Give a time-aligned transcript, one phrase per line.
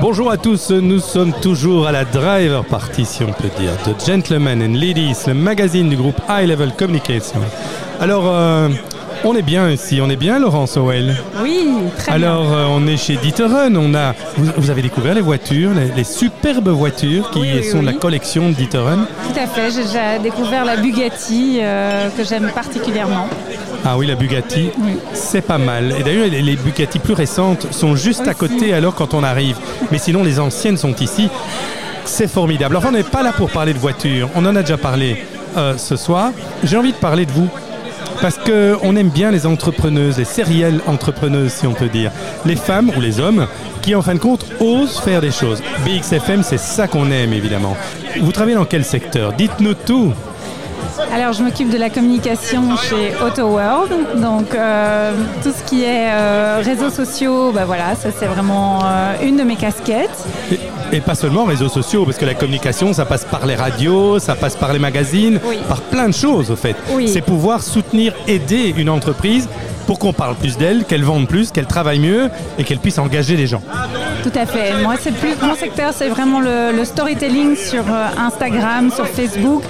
[0.00, 3.94] Bonjour à tous, nous sommes toujours à la driver party, si on peut dire, de
[4.04, 7.40] Gentlemen and Ladies, le magazine du groupe High Level Communication.
[8.00, 8.68] Alors, euh,
[9.24, 11.66] on est bien ici, on est bien, Laurence Howell Oui,
[11.96, 12.52] très Alors, bien.
[12.58, 16.04] euh, on est chez Dieterun, on a, vous, vous avez découvert les voitures, les, les
[16.04, 19.06] superbes voitures qui Oui, oui, sont de la collection de Dieterun.
[19.32, 23.26] Tout à fait, j'ai déjà découvert la Bugatti euh, que j'aime particulièrement.
[23.84, 24.96] Ah oui, la Bugatti, Oui.
[25.12, 25.94] c'est pas mal.
[25.98, 29.56] Et d'ailleurs, les, Bugatti plus récentes sont juste à côté alors quand on arrive.
[29.90, 31.28] Mais sinon, les anciennes sont ici.
[32.04, 32.76] C'est formidable.
[32.76, 34.28] Alors, on n'est pas là pour parler de voitures.
[34.34, 35.22] On en a déjà parlé
[35.56, 36.32] euh, ce soir.
[36.64, 37.48] J'ai envie de parler de vous.
[38.20, 42.10] Parce qu'on aime bien les entrepreneuses, les sérielles entrepreneuses, si on peut dire.
[42.44, 43.46] Les femmes ou les hommes
[43.80, 45.62] qui, en fin de compte, osent faire des choses.
[45.86, 47.76] BXFM, c'est ça qu'on aime, évidemment.
[48.20, 49.34] Vous travaillez dans quel secteur?
[49.34, 50.12] Dites-nous tout.
[51.12, 53.90] Alors, je m'occupe de la communication chez Auto World.
[54.20, 59.14] Donc, euh, tout ce qui est euh, réseaux sociaux, bah voilà, ça c'est vraiment euh,
[59.22, 60.24] une de mes casquettes.
[60.52, 64.18] Et, et pas seulement réseaux sociaux, parce que la communication, ça passe par les radios,
[64.18, 65.58] ça passe par les magazines, Oui.
[65.68, 66.76] par plein de choses, au fait.
[66.92, 67.08] Oui.
[67.08, 69.48] C'est pouvoir soutenir, aider une entreprise
[69.86, 72.28] pour qu'on parle plus d'elle, qu'elle vende plus, qu'elle travaille mieux
[72.58, 73.62] et qu'elle puisse engager des gens.
[74.22, 74.74] Tout à fait.
[74.82, 77.84] Moi, c'est plus mon secteur, c'est vraiment le, le storytelling sur
[78.18, 79.62] Instagram, sur Facebook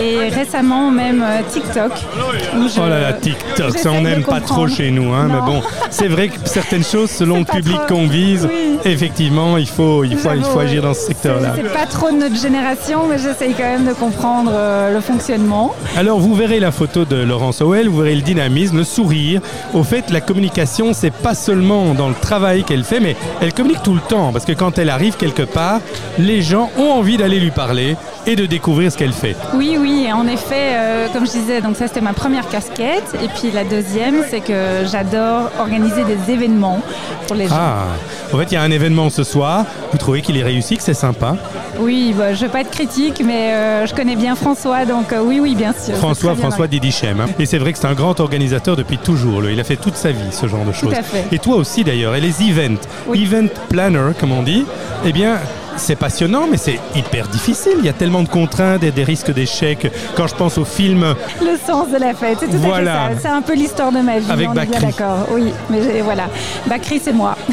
[0.00, 1.92] et récemment même euh, TikTok.
[1.96, 5.62] je- Oh là là, TikTok, ça on n'aime pas trop chez nous, hein, mais bon,
[5.90, 8.78] c'est vrai que certaines choses, selon le public trop- qu'on vise, Oui.
[8.84, 11.52] effectivement, il faut, il faut, il faut agir dans ce secteur-là.
[11.56, 15.74] C'est pas trop de notre génération, mais j'essaye quand même de comprendre euh, le fonctionnement.
[15.96, 19.40] Alors vous verrez la photo de Laurence Howell, vous verrez le dynamisme, le sourire.
[19.74, 23.82] Au fait, la communication, c'est pas seulement dans le travail qu'elle fait, mais elle communique
[23.82, 24.32] tout le temps.
[24.32, 25.80] Parce que quand elle arrive quelque part,
[26.18, 29.34] les gens ont envie d'aller lui parler et de découvrir ce qu'elle fait.
[29.54, 33.16] Oui, oui, en effet, euh, comme je disais, donc ça c'était ma première casquette.
[33.22, 36.80] Et puis la deuxième, c'est que j'adore organiser des événements
[37.26, 37.54] pour les gens.
[37.58, 37.84] Ah,
[38.32, 39.64] en fait, il y a un événement ce soir.
[39.92, 41.36] Vous trouvez qu'il est réussi, que c'est sympa?
[41.78, 45.20] Oui, bah, je veux pas être critique, mais euh, je connais bien François, donc euh,
[45.22, 45.96] oui, oui, bien sûr.
[45.96, 47.20] François, bien François Didichem.
[47.20, 47.26] hein.
[47.38, 49.40] Et c'est vrai que c'est un grand organisateur depuis toujours.
[49.40, 49.52] lui.
[49.54, 50.92] Il a fait toute sa vie ce genre de choses.
[50.94, 51.24] à fait.
[51.32, 52.14] Et toi aussi d'ailleurs.
[52.14, 53.22] Et les events, Oui.
[53.24, 54.64] event planner comme on dit,
[55.04, 55.38] eh bien.
[55.76, 57.72] C'est passionnant, mais c'est hyper difficile.
[57.78, 59.90] Il y a tellement de contraintes et des risques d'échec.
[60.16, 63.04] Quand je pense au film Le sens de la fête, c'est tout Voilà.
[63.04, 63.20] à fait ça.
[63.22, 64.86] C'est un peu l'histoire de ma vie, Avec on est bien Bakri.
[64.86, 65.26] d'accord.
[65.32, 66.24] Oui, mais voilà.
[66.66, 67.36] Bakri, c'est moi.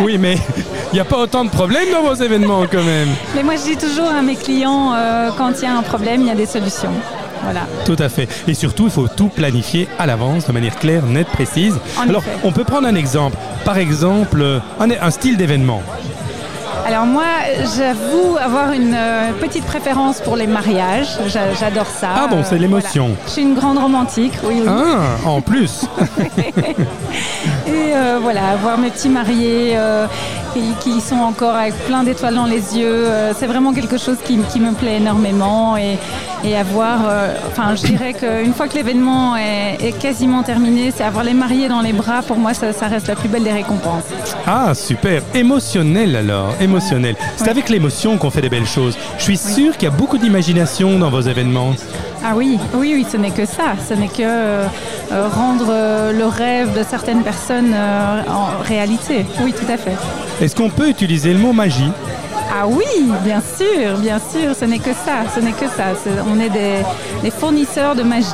[0.00, 0.36] Oui, mais
[0.92, 3.08] il n'y a pas autant de problèmes dans vos événements quand même.
[3.34, 6.22] mais moi, je dis toujours à mes clients, euh, quand il y a un problème,
[6.22, 6.90] il y a des solutions.
[7.42, 7.60] Voilà.
[7.86, 8.28] Tout à fait.
[8.48, 11.74] Et surtout, il faut tout planifier à l'avance de manière claire, nette, précise.
[11.98, 12.38] En Alors, effet.
[12.44, 13.36] on peut prendre un exemple.
[13.64, 15.82] Par exemple, euh, un, un style d'événement.
[16.90, 17.22] Alors moi,
[17.76, 21.18] j'avoue avoir une euh, petite préférence pour les mariages.
[21.28, 22.08] J'a- J'adore ça.
[22.16, 23.04] Ah bon, c'est l'émotion.
[23.10, 23.20] voilà.
[23.26, 24.68] Je suis une grande romantique, oui, oui.
[24.68, 25.84] Ah, en plus.
[27.68, 30.06] Et euh, voilà, voir mes petits mariés euh,
[30.52, 34.16] qui, qui sont encore avec plein d'étoiles dans les yeux, euh, c'est vraiment quelque chose
[34.24, 35.76] qui, qui me plaît énormément.
[35.76, 35.98] Et,
[36.42, 41.04] et avoir, euh, enfin, je dirais qu'une fois que l'événement est, est quasiment terminé, c'est
[41.04, 42.22] avoir les mariés dans les bras.
[42.22, 44.04] Pour moi, ça, ça reste la plus belle des récompenses.
[44.46, 45.22] Ah, super.
[45.34, 46.54] Émotionnel alors.
[46.60, 47.16] Émotionnel.
[47.36, 48.96] C'est avec l'émotion qu'on fait des belles choses.
[49.18, 51.74] Je suis sûr qu'il y a beaucoup d'imagination dans vos événements.
[52.22, 53.74] Ah oui, oui, oui, ce n'est que ça.
[53.88, 54.64] Ce n'est que euh,
[55.12, 59.24] euh, rendre euh, le rêve de certaines personnes euh, en réalité.
[59.42, 59.96] Oui, tout à fait.
[60.40, 61.90] Est-ce qu'on peut utiliser le mot magie?
[62.52, 62.84] Ah oui,
[63.24, 64.54] bien sûr, bien sûr.
[64.58, 65.22] Ce n'est que ça.
[65.34, 65.84] Ce n'est que ça.
[66.30, 66.82] On est des,
[67.22, 68.26] des fournisseurs de magie.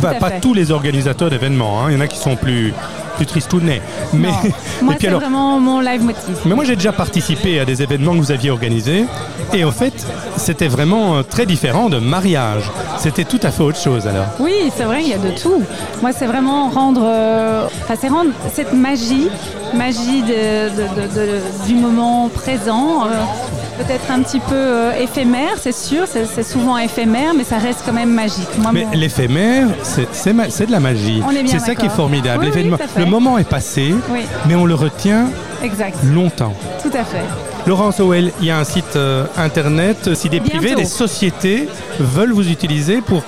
[0.00, 0.40] Pas fait.
[0.40, 1.82] tous les organisateurs d'événements.
[1.84, 1.88] hein.
[1.90, 2.72] Il y en a qui sont plus,
[3.16, 3.82] plus tristounets.
[4.12, 4.28] Mais.
[4.82, 6.36] Moi, c'est alors, vraiment mon live motif.
[6.44, 9.04] Mais moi, j'ai déjà participé à des événements que vous aviez organisés.
[9.52, 9.94] Et en fait,
[10.36, 12.70] c'était vraiment euh, très différent de mariage.
[12.98, 14.26] C'était tout à fait autre chose alors.
[14.40, 15.62] Oui, c'est vrai, il y a de tout.
[16.02, 19.28] Moi, c'est vraiment rendre, euh, enfin, c'est rendre cette magie,
[19.74, 23.08] magie de- de- de- de- du moment présent, euh,
[23.78, 27.92] peut-être un petit peu euh, éphémère, c'est sûr, c'est souvent éphémère, mais ça reste quand
[27.92, 28.48] même magique.
[28.58, 31.22] Moi, Mais mon- l'éphémère, c'est- de la magie.
[31.46, 32.46] C'est ça qui est formidable.
[32.54, 34.20] Oui, oui, le moment est passé, Oui.
[34.46, 35.26] mais on le retient
[35.62, 36.54] Exact, longtemps.
[36.82, 37.22] tout à fait.
[37.66, 40.14] Laurence Howell, il y a un site euh, internet.
[40.14, 41.68] Si des privés, des sociétés
[41.98, 43.22] veulent vous utiliser pour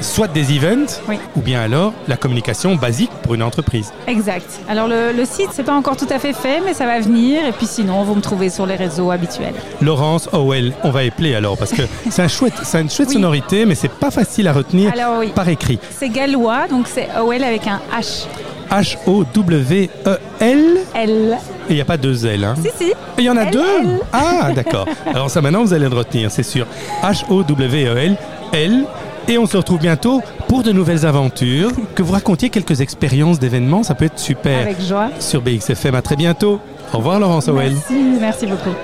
[0.00, 1.18] soit des events, Oui.
[1.36, 3.92] ou bien alors la communication basique pour une entreprise.
[4.06, 4.46] Exact.
[4.68, 7.44] Alors le, le site, c'est pas encore tout à fait fait, mais ça va venir.
[7.46, 9.54] Et puis sinon, vous me trouvez sur les réseaux habituels.
[9.80, 13.14] Laurence Howell, on va épeler alors, parce que c'est un chouette, c'est une chouette Oui.
[13.14, 15.78] sonorité, mais c'est pas facile à retenir Alors oui, par écrit.
[15.98, 18.26] c'est gallois, donc c'est OL avec un H.
[18.70, 21.38] H-O-W-E-L, L.
[21.68, 22.44] et il n'y a pas deux L.
[22.44, 22.54] Hein.
[22.62, 22.92] Si, si.
[23.18, 23.98] Il y en a L, deux L.
[24.12, 24.86] Ah, d'accord.
[25.06, 26.66] Alors ça, maintenant, vous allez le retenir, c'est sûr.
[27.02, 28.16] H-O-W-E-L,
[28.52, 28.84] L.
[29.28, 31.70] Et on se retrouve bientôt pour de nouvelles aventures.
[31.94, 34.60] Que vous racontiez quelques expériences d'événements, ça peut être super.
[34.60, 35.10] Avec joie.
[35.20, 36.60] Sur BXFM, à très bientôt.
[36.92, 37.72] Au revoir Laurence Howell.
[37.72, 38.74] Merci, merci beaucoup.